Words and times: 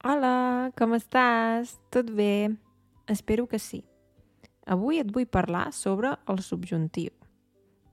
Hola, 0.00 0.72
com 0.80 0.94
estàs? 0.96 1.74
Tot 1.92 2.08
bé? 2.16 2.48
Espero 3.12 3.44
que 3.44 3.58
sí. 3.60 3.82
Avui 4.64 4.96
et 4.96 5.10
vull 5.12 5.26
parlar 5.28 5.74
sobre 5.76 6.14
el 6.24 6.40
subjuntiu. 6.40 7.12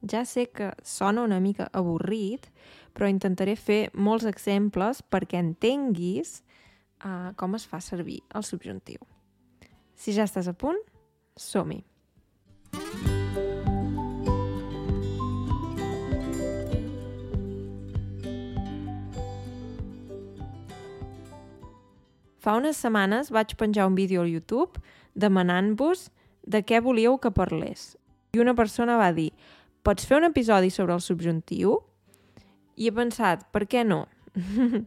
Ja 0.08 0.22
sé 0.24 0.46
que 0.48 0.70
sona 0.88 1.26
una 1.28 1.42
mica 1.44 1.68
avorrit, 1.76 2.48
però 2.96 3.12
intentaré 3.12 3.58
fer 3.60 3.90
molts 3.92 4.24
exemples 4.24 5.04
perquè 5.04 5.42
entenguis 5.44 6.38
uh, 7.04 7.36
com 7.36 7.60
es 7.60 7.68
fa 7.68 7.84
servir 7.84 8.22
el 8.32 8.48
subjuntiu. 8.48 9.04
Si 10.00 10.16
ja 10.16 10.24
estàs 10.24 10.48
a 10.48 10.56
punt, 10.56 10.80
som-hi! 11.36 11.84
Fa 22.48 22.54
unes 22.56 22.78
setmanes 22.80 23.28
vaig 23.28 23.58
penjar 23.60 23.90
un 23.90 23.96
vídeo 23.98 24.22
al 24.24 24.30
YouTube 24.32 24.80
demanant-vos 25.20 26.06
de 26.48 26.62
què 26.64 26.80
volíeu 26.80 27.18
que 27.20 27.28
parlés. 27.36 27.98
I 28.32 28.40
una 28.40 28.54
persona 28.56 28.96
va 28.96 29.10
dir, 29.12 29.34
pots 29.84 30.08
fer 30.08 30.22
un 30.22 30.30
episodi 30.30 30.72
sobre 30.72 30.96
el 30.96 31.04
subjuntiu? 31.04 31.74
I 32.80 32.88
he 32.88 32.94
pensat, 32.96 33.44
per 33.52 33.66
què 33.68 33.84
no? 33.84 34.06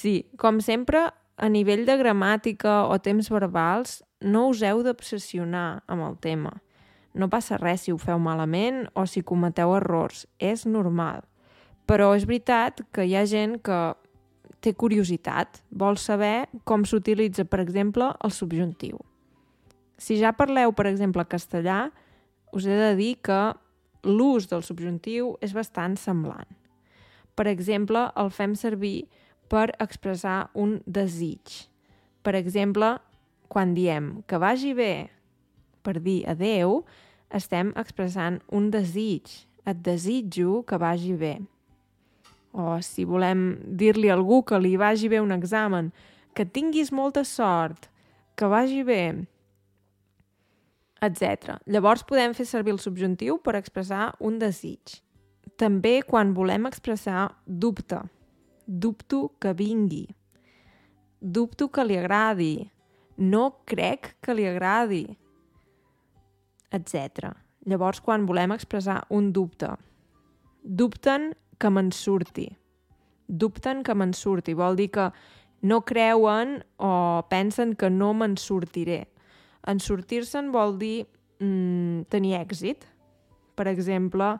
sí, 0.00 0.22
com 0.40 0.62
sempre, 0.64 1.10
a 1.36 1.52
nivell 1.52 1.84
de 1.84 1.98
gramàtica 2.00 2.86
o 2.88 2.96
temps 2.96 3.28
verbals, 3.28 3.98
no 4.24 4.46
us 4.48 4.64
heu 4.64 4.80
d'obsessionar 4.80 5.82
amb 5.92 6.08
el 6.08 6.16
tema. 6.16 6.54
No 7.12 7.28
passa 7.28 7.60
res 7.60 7.84
si 7.84 7.92
ho 7.92 8.00
feu 8.00 8.16
malament 8.24 8.86
o 8.96 9.04
si 9.04 9.20
cometeu 9.20 9.76
errors, 9.76 10.24
és 10.40 10.64
normal. 10.64 11.26
Però 11.84 12.14
és 12.16 12.24
veritat 12.24 12.80
que 12.88 13.04
hi 13.04 13.18
ha 13.20 13.28
gent 13.28 13.58
que 13.60 13.82
té 14.62 14.72
curiositat, 14.78 15.60
vol 15.70 15.98
saber 15.98 16.46
com 16.68 16.86
s'utilitza, 16.86 17.44
per 17.44 17.60
exemple, 17.62 18.12
el 18.22 18.32
subjuntiu. 18.34 19.00
Si 19.98 20.16
ja 20.20 20.32
parleu, 20.34 20.72
per 20.74 20.88
exemple, 20.90 21.26
castellà, 21.28 21.90
us 22.52 22.66
he 22.66 22.78
de 22.78 22.92
dir 22.98 23.16
que 23.24 23.40
l'ús 24.06 24.48
del 24.50 24.64
subjuntiu 24.66 25.36
és 25.42 25.54
bastant 25.54 25.96
semblant. 25.98 26.48
Per 27.34 27.46
exemple, 27.48 28.08
el 28.18 28.30
fem 28.34 28.56
servir 28.58 29.06
per 29.52 29.70
expressar 29.82 30.50
un 30.58 30.78
desig. 30.86 31.68
Per 32.22 32.34
exemple, 32.38 32.96
quan 33.52 33.74
diem 33.76 34.22
que 34.26 34.40
vagi 34.40 34.72
bé 34.76 34.94
per 35.82 35.98
dir 36.00 36.22
adeu, 36.30 36.82
estem 37.32 37.72
expressant 37.76 38.40
un 38.52 38.70
desig. 38.72 39.28
Et 39.62 39.78
desitjo 39.78 40.64
que 40.66 40.78
vagi 40.82 41.14
bé 41.14 41.36
o 42.52 42.76
si 42.84 43.04
volem 43.08 43.56
dir-li 43.64 44.10
a 44.10 44.16
algú 44.16 44.42
que 44.44 44.60
li 44.60 44.76
vagi 44.76 45.08
bé 45.08 45.20
un 45.20 45.32
examen, 45.32 45.90
que 46.36 46.44
tinguis 46.44 46.92
molta 46.92 47.24
sort, 47.24 47.88
que 48.36 48.48
vagi 48.48 48.82
bé, 48.84 49.04
etc. 51.02 51.58
Llavors 51.66 52.04
podem 52.06 52.34
fer 52.36 52.46
servir 52.46 52.76
el 52.76 52.80
subjuntiu 52.80 53.40
per 53.42 53.56
expressar 53.58 54.12
un 54.20 54.38
desig. 54.38 55.00
També 55.58 56.00
quan 56.06 56.32
volem 56.34 56.68
expressar 56.70 57.26
dubte. 57.46 57.98
Dubto 58.66 59.32
que 59.42 59.52
vingui. 59.58 60.06
Dubto 61.20 61.68
que 61.68 61.84
li 61.84 61.98
agradi. 61.98 62.54
No 63.18 63.64
crec 63.68 64.14
que 64.22 64.34
li 64.34 64.46
agradi. 64.48 65.04
Etc. 66.72 67.28
Llavors, 67.68 68.00
quan 68.00 68.24
volem 68.26 68.54
expressar 68.54 69.02
un 69.10 69.30
dubte. 69.34 69.74
Dubten 70.62 71.32
que 71.58 71.70
me'n 71.70 71.92
surti. 71.92 72.48
Dubten 73.28 73.82
que 73.82 73.94
me'n 73.94 74.12
surti. 74.16 74.54
Vol 74.54 74.76
dir 74.76 74.90
que 74.94 75.08
no 75.62 75.82
creuen 75.86 76.60
o 76.78 77.22
pensen 77.30 77.76
que 77.78 77.90
no 77.90 78.12
me'n 78.14 78.36
sortiré. 78.36 79.06
En 79.66 79.78
sortir-se'n 79.78 80.50
vol 80.54 80.76
dir 80.80 81.06
mm, 81.38 82.08
tenir 82.10 82.36
èxit. 82.40 82.86
Per 83.54 83.68
exemple, 83.70 84.34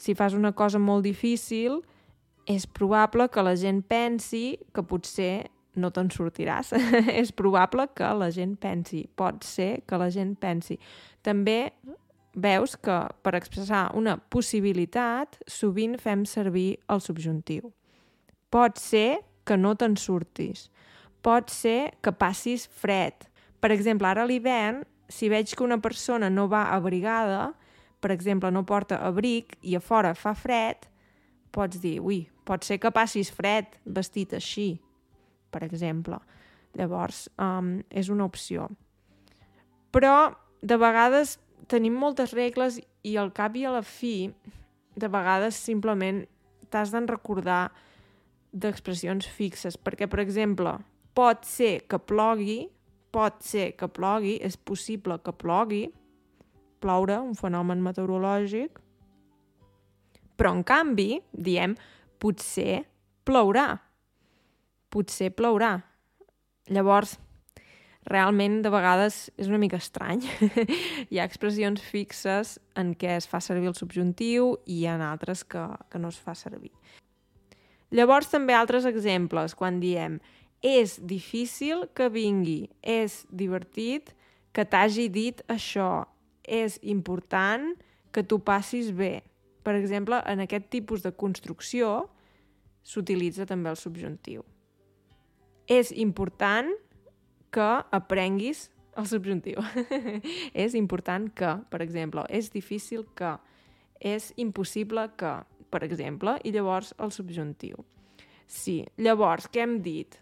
si 0.00 0.14
fas 0.14 0.34
una 0.34 0.54
cosa 0.56 0.80
molt 0.80 1.04
difícil, 1.04 1.82
és 2.48 2.66
probable 2.66 3.28
que 3.30 3.42
la 3.44 3.54
gent 3.54 3.82
pensi 3.86 4.58
que 4.74 4.82
potser 4.82 5.50
no 5.78 5.92
te'n 5.94 6.10
sortiràs. 6.12 6.72
és 7.20 7.32
probable 7.36 7.86
que 7.96 8.08
la 8.16 8.30
gent 8.34 8.56
pensi. 8.60 9.04
Pot 9.06 9.44
ser 9.46 9.82
que 9.86 10.00
la 10.00 10.10
gent 10.12 10.34
pensi. 10.40 10.78
També 11.22 11.72
veus 12.34 12.76
que 12.76 12.98
per 13.22 13.34
expressar 13.36 13.90
una 13.98 14.16
possibilitat 14.32 15.38
sovint 15.46 15.98
fem 16.00 16.24
servir 16.28 16.78
el 16.88 17.02
subjuntiu. 17.04 17.72
Pot 18.52 18.80
ser 18.80 19.22
que 19.44 19.56
no 19.56 19.74
te'n 19.76 19.96
surtis. 19.96 20.68
Pot 21.22 21.50
ser 21.52 21.92
que 22.02 22.12
passis 22.12 22.66
fred. 22.66 23.28
Per 23.60 23.70
exemple, 23.72 24.08
ara 24.08 24.24
a 24.24 24.28
l'hivern, 24.28 24.82
si 25.08 25.28
veig 25.28 25.52
que 25.54 25.64
una 25.64 25.78
persona 25.78 26.30
no 26.30 26.48
va 26.48 26.70
abrigada, 26.74 27.52
per 28.02 28.10
exemple, 28.10 28.50
no 28.50 28.64
porta 28.66 28.98
abric 29.06 29.56
i 29.62 29.76
a 29.76 29.80
fora 29.80 30.14
fa 30.18 30.32
fred, 30.34 30.88
pots 31.54 31.78
dir, 31.78 32.00
ui, 32.00 32.24
pot 32.48 32.64
ser 32.64 32.80
que 32.82 32.90
passis 32.90 33.30
fred 33.30 33.76
vestit 33.84 34.32
així, 34.34 34.80
per 35.52 35.62
exemple. 35.66 36.18
Llavors, 36.78 37.26
um, 37.36 37.76
és 37.90 38.08
una 38.08 38.24
opció. 38.24 38.70
Però, 39.92 40.32
de 40.64 40.78
vegades, 40.80 41.36
tenim 41.72 41.96
moltes 41.96 42.34
regles 42.36 42.78
i 43.08 43.16
al 43.16 43.32
cap 43.34 43.56
i 43.56 43.64
a 43.64 43.72
la 43.72 43.82
fi, 43.86 44.28
de 44.92 45.08
vegades 45.08 45.56
simplement 45.56 46.22
t'has 46.72 46.92
d'en 46.92 47.08
recordar 47.08 47.70
d'expressions 48.52 49.26
fixes, 49.32 49.78
perquè, 49.80 50.08
per 50.08 50.20
exemple, 50.20 50.76
pot 51.16 51.46
ser 51.48 51.86
que 51.88 51.98
plogui, 51.98 52.66
pot 53.12 53.40
ser 53.44 53.72
que 53.76 53.88
plogui, 53.88 54.36
és 54.44 54.56
possible 54.56 55.18
que 55.24 55.32
plogui, 55.32 55.86
ploure, 56.84 57.18
un 57.20 57.36
fenomen 57.38 57.80
meteorològic, 57.84 58.80
però, 60.36 60.52
en 60.56 60.64
canvi, 60.66 61.20
diem, 61.32 61.76
potser 62.20 62.82
plourà. 63.28 63.76
Potser 64.92 65.30
plourà. 65.36 65.76
Llavors, 66.72 67.14
realment 68.08 68.60
de 68.64 68.70
vegades 68.72 69.30
és 69.38 69.48
una 69.48 69.60
mica 69.62 69.78
estrany. 69.78 70.24
hi 71.10 71.20
ha 71.20 71.26
expressions 71.26 71.82
fixes 71.82 72.58
en 72.78 72.94
què 72.98 73.16
es 73.18 73.28
fa 73.30 73.40
servir 73.40 73.70
el 73.70 73.78
subjuntiu 73.78 74.56
i 74.66 74.84
ha 74.86 74.98
altres 75.10 75.44
que, 75.44 75.62
que 75.90 76.00
no 76.02 76.10
es 76.12 76.18
fa 76.18 76.34
servir. 76.38 76.72
Llavors 77.92 78.30
també 78.32 78.54
altres 78.56 78.86
exemples, 78.88 79.54
quan 79.54 79.80
diem 79.80 80.18
és 80.62 80.96
difícil 81.02 81.88
que 81.94 82.08
vingui, 82.08 82.70
és 82.80 83.24
divertit 83.28 84.14
que 84.54 84.64
t'hagi 84.64 85.08
dit 85.12 85.42
això, 85.50 86.06
és 86.42 86.78
important 86.82 87.74
que 88.12 88.22
tu 88.22 88.38
passis 88.38 88.92
bé. 88.94 89.22
Per 89.62 89.74
exemple, 89.78 90.18
en 90.26 90.42
aquest 90.42 90.70
tipus 90.70 91.02
de 91.02 91.12
construcció 91.14 92.08
s'utilitza 92.82 93.46
també 93.46 93.70
el 93.70 93.78
subjuntiu. 93.78 94.42
És 95.70 95.92
important 95.94 96.72
que 97.52 97.70
aprenguis 97.92 98.70
el 98.96 99.06
subjuntiu. 99.08 99.62
és 100.64 100.76
important 100.78 101.28
que, 101.36 101.54
per 101.70 101.82
exemple, 101.84 102.24
és 102.28 102.50
difícil 102.52 103.06
que, 103.16 103.36
és 104.00 104.32
impossible 104.36 105.08
que, 105.20 105.36
per 105.72 105.82
exemple, 105.86 106.36
i 106.44 106.52
llavors 106.52 106.92
el 107.00 107.12
subjuntiu. 107.14 107.84
Sí, 108.48 108.82
llavors, 109.00 109.48
què 109.48 109.62
hem 109.64 109.78
dit? 109.84 110.18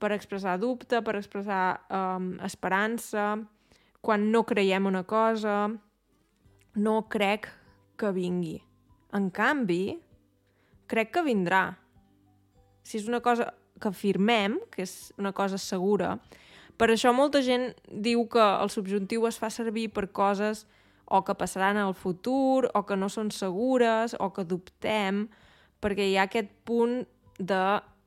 Per 0.00 0.12
expressar 0.14 0.56
dubte, 0.60 1.00
per 1.04 1.16
expressar 1.18 1.64
um, 1.92 2.34
esperança, 2.44 3.34
quan 4.04 4.30
no 4.32 4.44
creiem 4.44 4.86
una 4.88 5.04
cosa, 5.08 5.68
no 6.76 6.94
crec 7.08 7.48
que 8.00 8.12
vingui. 8.12 8.56
En 9.14 9.30
canvi, 9.30 9.96
crec 10.90 11.12
que 11.14 11.24
vindrà. 11.24 11.66
Si 12.84 12.98
és 13.00 13.08
una 13.08 13.20
cosa 13.24 13.52
que 13.80 13.90
afirmem, 13.90 14.58
que 14.72 14.84
és 14.84 15.12
una 15.20 15.32
cosa 15.36 15.58
segura, 15.60 16.16
per 16.76 16.90
això 16.90 17.12
molta 17.14 17.42
gent 17.44 17.72
diu 17.88 18.26
que 18.30 18.42
el 18.42 18.70
subjuntiu 18.72 19.26
es 19.28 19.38
fa 19.38 19.50
servir 19.50 19.90
per 19.94 20.08
coses 20.12 20.64
o 21.04 21.22
que 21.24 21.34
passaran 21.36 21.76
al 21.76 21.94
futur, 21.94 22.70
o 22.74 22.84
que 22.86 22.96
no 22.96 23.10
són 23.12 23.30
segures, 23.30 24.16
o 24.18 24.30
que 24.32 24.44
dubtem, 24.48 25.26
perquè 25.84 26.08
hi 26.08 26.16
ha 26.16 26.24
aquest 26.26 26.50
punt 26.64 27.02
de, 27.38 27.60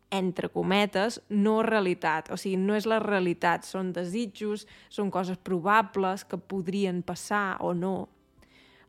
entre 0.10 0.50
cometes, 0.50 1.22
no 1.30 1.62
realitat. 1.64 2.32
O 2.34 2.38
sigui, 2.40 2.58
no 2.58 2.76
és 2.76 2.88
la 2.90 3.00
realitat, 3.04 3.68
són 3.68 3.92
desitjos, 3.94 4.66
són 4.90 5.12
coses 5.14 5.38
probables 5.38 6.26
que 6.26 6.40
podrien 6.40 7.04
passar 7.06 7.58
o 7.62 7.74
no. 7.78 8.10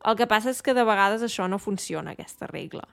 El 0.06 0.16
que 0.16 0.28
passa 0.30 0.52
és 0.54 0.62
que 0.62 0.76
de 0.76 0.86
vegades 0.86 1.24
això 1.26 1.48
no 1.50 1.58
funciona, 1.58 2.14
aquesta 2.14 2.46
regla. 2.46 2.86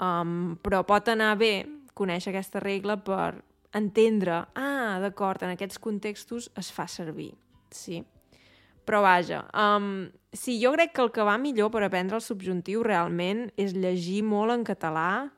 Um, 0.00 0.56
però 0.64 0.80
pot 0.88 1.10
anar 1.12 1.34
bé 1.36 1.66
conèixer 1.94 2.32
aquesta 2.32 2.62
regla 2.64 2.96
per 3.04 3.42
entendre, 3.76 4.46
ah, 4.56 4.79
d'acord, 4.98 5.42
en 5.44 5.54
aquests 5.54 5.78
contextos 5.78 6.50
es 6.58 6.70
fa 6.74 6.88
servir, 6.90 7.34
sí. 7.70 8.02
Però 8.88 9.02
vaja, 9.04 9.44
um, 9.54 10.08
sí, 10.32 10.56
jo 10.58 10.72
crec 10.74 10.94
que 10.96 11.02
el 11.04 11.12
que 11.14 11.26
va 11.26 11.36
millor 11.38 11.70
per 11.70 11.84
aprendre 11.86 12.16
el 12.18 12.24
subjuntiu 12.24 12.82
realment 12.82 13.46
és 13.60 13.76
llegir 13.76 14.24
molt 14.26 14.56
en 14.56 14.64
català, 14.66 15.28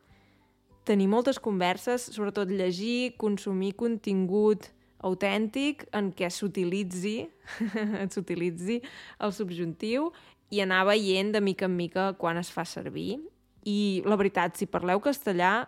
tenir 0.88 1.08
moltes 1.10 1.38
converses, 1.42 2.08
sobretot 2.14 2.50
llegir, 2.50 3.12
consumir 3.20 3.74
contingut 3.78 4.70
autèntic 5.02 5.84
en 5.92 6.12
què 6.14 6.30
s'utilitzi 6.30 7.16
s'utilitzi 8.14 8.78
el 9.20 9.34
subjuntiu 9.34 10.08
i 10.52 10.62
anar 10.62 10.84
veient 10.86 11.32
de 11.34 11.42
mica 11.42 11.66
en 11.66 11.76
mica 11.76 12.12
quan 12.18 12.38
es 12.38 12.50
fa 12.52 12.64
servir. 12.68 13.18
I 13.64 14.02
la 14.06 14.18
veritat, 14.18 14.58
si 14.58 14.66
parleu 14.66 15.00
castellà, 15.00 15.64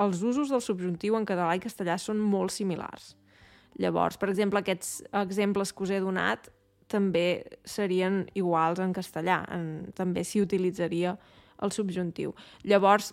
els 0.00 0.22
usos 0.22 0.50
del 0.50 0.62
subjuntiu 0.64 1.16
en 1.18 1.26
català 1.28 1.54
i 1.54 1.62
castellà 1.62 1.96
són 2.00 2.18
molt 2.18 2.54
similars. 2.54 3.14
Llavors, 3.80 4.18
per 4.18 4.30
exemple, 4.30 4.62
aquests 4.62 5.02
exemples 5.24 5.72
que 5.72 5.84
us 5.86 5.92
he 5.94 6.00
donat 6.02 6.50
també 6.90 7.44
serien 7.66 8.24
iguals 8.38 8.80
en 8.82 8.92
castellà, 8.94 9.40
en, 9.54 9.90
també 9.96 10.22
s'hi 10.24 10.42
utilitzaria 10.44 11.16
el 11.62 11.72
subjuntiu. 11.74 12.34
Llavors, 12.62 13.12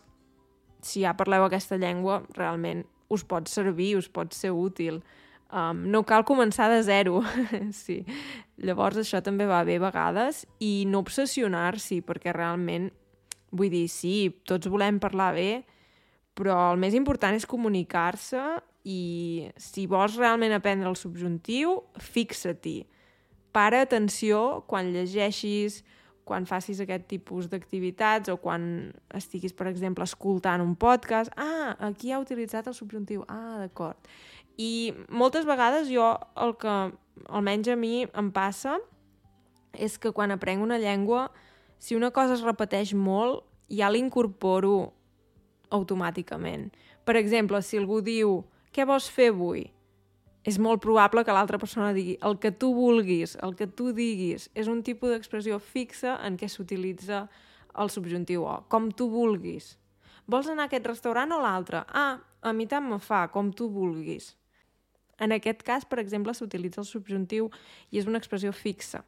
si 0.81 1.06
ja 1.06 1.16
parleu 1.18 1.45
aquesta 1.45 1.80
llengua, 1.81 2.22
realment 2.38 2.83
us 3.12 3.24
pot 3.28 3.50
servir, 3.50 3.95
us 3.98 4.10
pot 4.10 4.33
ser 4.36 4.54
útil. 4.56 5.01
Um, 5.51 5.83
no 5.92 6.04
cal 6.07 6.24
començar 6.24 6.69
de 6.72 6.80
zero, 6.88 7.22
sí. 7.83 8.01
Llavors 8.62 9.01
això 9.01 9.19
també 9.24 9.48
va 9.50 9.63
bé 9.68 9.78
a 9.80 9.86
vegades 9.88 10.45
i 10.63 10.86
no 10.88 11.01
obsessionar-s'hi, 11.04 12.01
perquè 12.07 12.33
realment, 12.36 12.89
vull 13.51 13.72
dir, 13.74 13.88
sí, 13.92 14.31
tots 14.48 14.69
volem 14.72 15.01
parlar 15.04 15.33
bé, 15.36 15.51
però 16.38 16.72
el 16.72 16.80
més 16.81 16.95
important 16.98 17.36
és 17.36 17.48
comunicar-se 17.50 18.42
i 18.88 19.50
si 19.62 19.86
vols 19.89 20.18
realment 20.18 20.54
aprendre 20.56 20.89
el 20.89 20.98
subjuntiu, 20.98 21.81
fixa-t'hi. 22.00 22.80
Para 23.51 23.81
atenció 23.83 24.63
quan 24.68 24.94
llegeixis, 24.94 25.81
quan 26.25 26.45
facis 26.48 26.80
aquest 26.80 27.07
tipus 27.12 27.50
d'activitats 27.51 28.31
o 28.31 28.38
quan 28.39 28.63
estiguis, 29.18 29.54
per 29.54 29.68
exemple, 29.68 30.06
escoltant 30.07 30.63
un 30.63 30.75
podcast. 30.80 31.33
Ah, 31.36 31.75
aquí 31.89 32.12
ha 32.12 32.22
utilitzat 32.22 32.69
el 32.72 32.78
subjuntiu. 32.78 33.25
Ah, 33.28 33.57
d'acord. 33.60 34.00
I 34.57 34.94
moltes 35.10 35.45
vegades 35.48 35.89
jo 35.92 36.06
el 36.39 36.56
que, 36.62 36.75
almenys 37.28 37.72
a 37.74 37.75
mi, 37.75 38.06
em 38.07 38.31
passa 38.31 38.78
és 39.74 39.98
que 40.00 40.12
quan 40.16 40.31
aprenc 40.31 40.63
una 40.63 40.80
llengua, 40.80 41.30
si 41.80 41.95
una 41.95 42.12
cosa 42.12 42.36
es 42.38 42.45
repeteix 42.45 42.94
molt, 42.94 43.44
ja 43.72 43.89
l'incorporo 43.89 44.92
automàticament. 45.71 46.69
Per 47.06 47.15
exemple, 47.18 47.62
si 47.65 47.79
algú 47.79 48.01
diu 48.06 48.41
què 48.71 48.85
vols 48.88 49.09
fer 49.12 49.31
avui? 49.33 49.65
És 50.47 50.57
molt 50.57 50.81
probable 50.81 51.21
que 51.25 51.33
l'altra 51.35 51.59
persona 51.62 51.91
digui 51.94 52.15
el 52.25 52.38
que 52.41 52.51
tu 52.51 52.71
vulguis, 52.73 53.35
el 53.45 53.53
que 53.57 53.68
tu 53.68 53.91
diguis. 53.94 54.47
És 54.57 54.69
un 54.71 54.81
tipus 54.81 55.13
d'expressió 55.13 55.59
fixa 55.62 56.18
en 56.25 56.38
què 56.39 56.50
s'utilitza 56.50 57.27
el 57.77 57.91
subjuntiu 57.94 58.47
o, 58.47 58.56
com 58.71 58.89
tu 58.91 59.07
vulguis. 59.12 59.75
Vols 60.25 60.50
anar 60.50 60.65
a 60.65 60.71
aquest 60.71 60.88
restaurant 60.88 61.35
o 61.35 61.41
l'altre? 61.44 61.83
Ah, 61.88 62.18
a 62.41 62.53
mi 62.53 62.65
tant 62.65 62.88
me 62.89 62.97
fa, 63.00 63.27
com 63.33 63.51
tu 63.53 63.69
vulguis. 63.69 64.31
En 65.21 65.35
aquest 65.35 65.62
cas, 65.62 65.85
per 65.85 66.00
exemple, 66.01 66.33
s'utilitza 66.33 66.81
el 66.81 66.89
subjuntiu 66.89 67.51
i 67.91 68.01
és 68.01 68.07
una 68.09 68.18
expressió 68.18 68.53
fixa. 68.56 69.03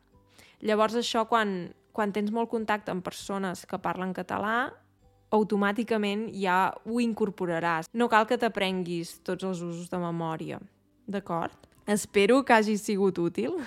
Llavors 0.62 0.95
això, 1.00 1.25
quan, 1.30 1.74
quan 1.92 2.13
tens 2.13 2.30
molt 2.31 2.51
contacte 2.51 2.94
amb 2.94 3.04
persones 3.04 3.65
que 3.65 3.81
parlen 3.81 4.13
català, 4.13 4.74
automàticament 5.33 6.27
ja 6.38 6.71
ho 6.85 7.01
incorporaràs. 7.01 7.89
No 7.94 8.09
cal 8.12 8.27
que 8.30 8.38
t'aprenguis 8.38 9.18
tots 9.25 9.45
els 9.47 9.62
usos 9.65 9.89
de 9.89 10.00
memòria, 10.01 10.59
d'acord? 11.09 11.56
Espero 11.89 12.45
que 12.45 12.53
hagi 12.56 12.77
sigut 12.80 13.18
útil 13.19 13.57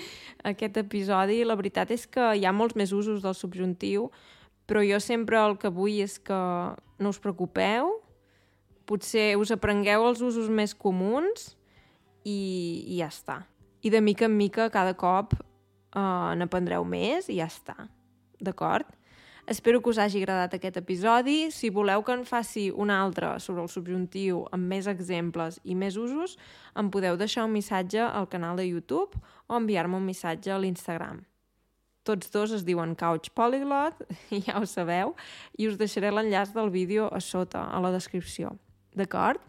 aquest 0.50 0.76
episodi. 0.78 1.42
La 1.42 1.56
veritat 1.58 1.90
és 1.90 2.06
que 2.06 2.34
hi 2.38 2.44
ha 2.46 2.54
molts 2.54 2.76
més 2.78 2.92
usos 2.94 3.24
del 3.24 3.34
subjuntiu, 3.34 4.10
però 4.68 4.84
jo 4.86 5.00
sempre 5.02 5.40
el 5.40 5.56
que 5.58 5.72
vull 5.72 5.98
és 6.04 6.20
que 6.22 6.38
no 7.02 7.10
us 7.10 7.18
preocupeu, 7.18 7.96
potser 8.86 9.34
us 9.40 9.50
aprengueu 9.50 10.06
els 10.06 10.22
usos 10.22 10.46
més 10.52 10.76
comuns 10.76 11.54
i, 12.22 12.84
i 12.86 13.00
ja 13.00 13.10
està. 13.10 13.42
I 13.84 13.90
de 13.90 14.00
mica 14.00 14.28
en 14.28 14.36
mica, 14.36 14.70
cada 14.72 14.94
cop 14.96 15.34
uh, 15.34 16.30
n'aprendreu 16.38 16.86
més 16.86 17.26
i 17.28 17.40
ja 17.40 17.48
està. 17.50 17.88
D'acord? 18.40 18.86
Espero 19.46 19.82
que 19.82 19.90
us 19.90 19.98
hagi 19.98 20.22
agradat 20.22 20.54
aquest 20.56 20.78
episodi. 20.80 21.50
Si 21.52 21.68
voleu 21.68 22.02
que 22.02 22.14
en 22.16 22.24
faci 22.24 22.70
un 22.72 22.88
altre 22.90 23.34
sobre 23.44 23.60
el 23.62 23.68
subjuntiu 23.68 24.46
amb 24.56 24.64
més 24.72 24.88
exemples 24.88 25.58
i 25.64 25.76
més 25.76 25.98
usos, 26.00 26.38
em 26.72 26.88
podeu 26.88 27.18
deixar 27.20 27.44
un 27.44 27.52
missatge 27.52 28.00
al 28.00 28.28
canal 28.32 28.56
de 28.56 28.64
YouTube 28.64 29.20
o 29.46 29.58
enviar-me 29.58 30.00
un 30.00 30.06
missatge 30.06 30.50
a 30.50 30.58
l'Instagram. 30.58 31.20
Tots 32.04 32.30
dos 32.32 32.52
es 32.52 32.64
diuen 32.64 32.94
Couch 32.96 33.32
Polyglot, 33.36 34.00
ja 34.46 34.56
ho 34.60 34.64
sabeu, 34.68 35.12
i 35.56 35.68
us 35.68 35.76
deixaré 35.80 36.12
l'enllaç 36.12 36.52
del 36.56 36.72
vídeo 36.72 37.10
a 37.12 37.20
sota, 37.20 37.66
a 37.68 37.80
la 37.84 37.92
descripció. 37.92 38.56
D'acord? 38.96 39.40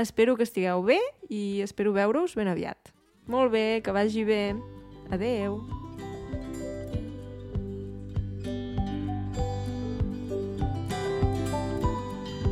Espero 0.00 0.36
que 0.36 0.46
estigueu 0.48 0.84
bé 0.86 1.00
i 1.28 1.60
espero 1.64 1.92
veure-us 1.92 2.36
ben 2.38 2.48
aviat. 2.48 2.94
Molt 3.28 3.52
bé, 3.52 3.82
que 3.84 3.92
vagi 3.92 4.24
bé. 4.24 4.42
Adeu! 5.10 5.79